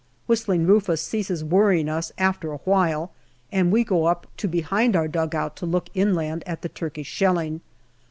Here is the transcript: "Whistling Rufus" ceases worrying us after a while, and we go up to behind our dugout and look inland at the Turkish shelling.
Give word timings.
"Whistling 0.25 0.65
Rufus" 0.65 0.99
ceases 1.03 1.43
worrying 1.43 1.87
us 1.87 2.11
after 2.17 2.51
a 2.51 2.57
while, 2.65 3.11
and 3.51 3.71
we 3.71 3.83
go 3.83 4.05
up 4.05 4.25
to 4.37 4.47
behind 4.47 4.95
our 4.95 5.07
dugout 5.07 5.61
and 5.61 5.71
look 5.71 5.89
inland 5.93 6.43
at 6.47 6.63
the 6.63 6.69
Turkish 6.69 7.05
shelling. 7.05 7.61